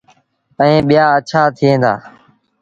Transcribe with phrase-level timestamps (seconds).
[0.61, 1.93] ائيٚݩ ٻيٚآ اَڇآ ٿئيٚݩ دآ۔